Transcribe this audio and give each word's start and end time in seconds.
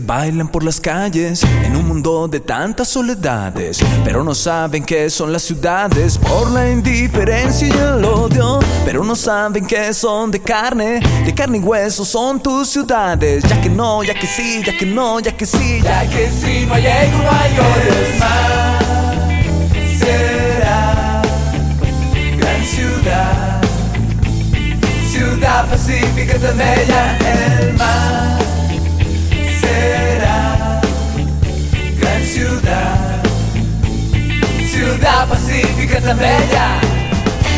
bailan 0.00 0.46
por 0.46 0.62
las 0.62 0.80
calles 0.80 1.42
en 1.64 1.74
un 1.74 1.88
mundo 1.88 2.28
de 2.28 2.38
tantas 2.38 2.86
soledades, 2.86 3.80
pero 4.04 4.22
no 4.22 4.32
saben 4.32 4.84
qué 4.84 5.10
son 5.10 5.32
las 5.32 5.42
ciudades 5.42 6.18
por 6.18 6.52
la 6.52 6.70
indiferencia 6.70 7.66
y 7.66 7.70
el 7.72 8.04
odio, 8.04 8.60
pero 8.84 9.02
no 9.02 9.16
saben 9.16 9.66
que 9.66 9.92
son 9.92 10.30
de 10.30 10.40
carne, 10.40 11.00
de 11.24 11.34
carne 11.34 11.58
y 11.58 11.60
hueso 11.60 12.04
son 12.04 12.40
tus 12.40 12.68
ciudades, 12.68 13.42
ya 13.42 13.60
que 13.60 13.68
no, 13.68 14.04
ya 14.04 14.14
que 14.14 14.28
sí, 14.28 14.62
ya 14.64 14.76
que 14.76 14.86
no, 14.86 15.18
ya 15.18 15.36
que 15.36 15.44
sí, 15.44 15.80
ya 15.82 16.08
que 16.08 16.30
sí, 16.30 16.64
no 16.68 16.74
hay 16.74 16.86
ego, 16.86 17.18
no 17.18 17.30
hay 17.30 17.52
odio 17.58 18.18
más, 18.20 18.84
será 19.98 21.22
gran 22.38 22.64
ciudad, 22.64 23.60
ciudad 25.10 25.68
pacífica 25.68 26.38
tan 26.38 26.56
bella, 26.56 27.55
ciudad 35.06 35.28
pacífica 35.28 36.00
tan 36.00 36.18
bella. 36.18 36.80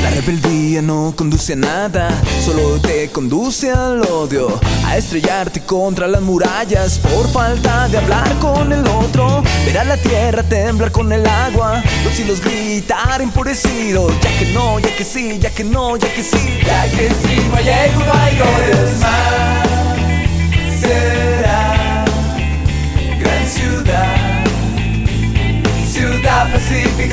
La 0.02 0.10
rebeldía 0.10 0.80
no 0.80 1.12
conduce 1.16 1.54
a 1.54 1.56
nada, 1.56 2.10
solo 2.44 2.80
te 2.80 3.08
conduce 3.08 3.70
al 3.70 4.02
odio, 4.02 4.60
a 4.86 4.96
estrellarte 4.96 5.60
contra 5.62 6.06
las 6.06 6.20
murallas 6.20 6.98
por 6.98 7.26
falta 7.28 7.88
de 7.88 7.98
hablar 7.98 8.38
con 8.38 8.72
el 8.72 8.86
otro. 8.86 9.42
Ver 9.66 9.78
a 9.78 9.84
la 9.84 9.96
tierra 9.96 10.42
temblar 10.42 10.92
con 10.92 11.12
el 11.12 11.26
agua, 11.26 11.82
los 12.04 12.18
hilos 12.18 12.40
gritar 12.40 13.20
empurecidos, 13.20 14.12
ya 14.20 14.38
que 14.38 14.52
no, 14.52 14.78
ya 14.78 14.94
que 14.94 15.04
sí, 15.04 15.38
ya 15.40 15.50
que 15.50 15.64
no, 15.64 15.96
ya 15.96 16.12
que 16.14 16.22
sí, 16.22 16.60
ya 16.64 16.84
que 16.90 17.08
sí, 17.08 17.40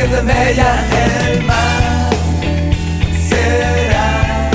bella, 0.07 0.85
el 1.31 1.43
mar 1.43 2.09
será 3.27 4.49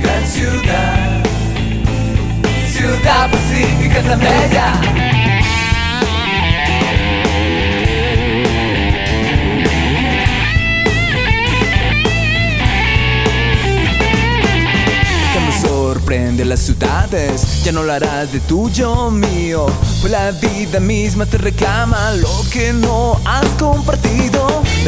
gran 0.00 0.26
ciudad, 0.26 1.22
ciudad 2.72 3.30
pacífica 3.30 4.00
tan 4.02 4.20
bella. 4.20 4.80
que 15.32 15.40
me 15.40 15.52
sorprende 15.60 16.44
las 16.44 16.60
ciudades 16.60 17.64
Ya 17.64 17.72
no 17.72 17.82
la 17.82 17.96
harás 17.96 18.32
de 18.32 18.40
tuyo 18.40 19.10
mío. 19.10 19.66
Pues 20.00 20.10
la 20.10 20.30
vida 20.30 20.80
misma 20.80 21.26
te 21.26 21.38
reclama 21.38 22.12
Lo 22.12 22.44
que 22.50 22.72
no 22.72 23.20
has 23.24 23.46
compartido 23.58 24.17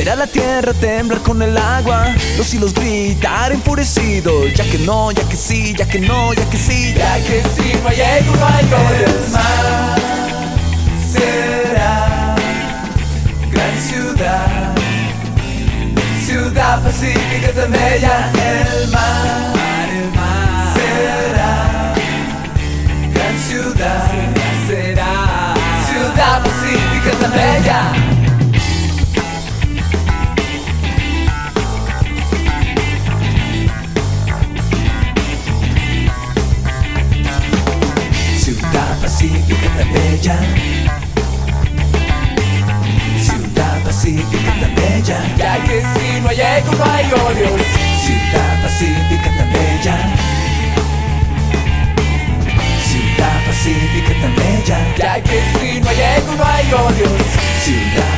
Ver 0.00 0.08
a 0.08 0.16
la 0.16 0.26
tierra 0.26 0.72
temblar 0.72 1.20
con 1.20 1.42
el 1.42 1.54
agua. 1.58 2.14
Los 2.38 2.54
hilos 2.54 2.72
gritar 2.72 3.52
enfurecidos 3.52 4.54
Ya 4.54 4.64
que 4.64 4.78
no, 4.78 5.12
ya 5.12 5.28
que 5.28 5.36
sí, 5.36 5.74
ya 5.76 5.86
que 5.86 5.98
no, 5.98 6.32
ya 6.32 6.48
que 6.48 6.56
sí. 6.56 6.94
Ya 6.96 7.16
que 7.16 7.42
sí, 7.54 7.74
no 7.82 7.88
hay 7.90 8.24
no 8.24 8.46
hay 8.46 8.64
odio 8.64 9.08
más 9.30 10.00
Será 11.12 12.34
gran 13.52 13.78
ciudad. 13.78 14.74
Ciudad 16.24 16.83
pacífica 16.83 17.52
tan 17.52 17.70
bella, 17.70 18.33
el 18.33 18.89
mar, 18.89 19.59
bella. 40.20 40.39
Ciudad 43.19 43.83
pacífica 43.85 44.53
tan 44.61 44.75
bella. 44.75 45.19
Ya 45.36 45.64
que 45.64 45.81
si 45.81 46.20
no 46.20 46.29
hay 46.29 46.41
ego 46.41 46.73
no 46.73 46.85
hay 46.85 47.07
odio. 47.07 47.48
Ciudad 48.05 48.63
pacífica 48.63 49.31
tan 49.36 49.53
bella. 49.53 49.97
Ciudad 52.86 53.47
pacífica 53.47 54.20
tan 54.20 54.35
bella. 54.36 54.79
Ya 54.97 55.23
que 55.23 55.42
si 55.58 55.81
no 55.81 55.89
hay 55.89 56.01
ego 56.01 56.35
no 56.37 56.45
hay 56.45 56.73
odio. 56.73 57.07
Ciudad 57.64 58.09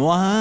Ya 0.00 0.39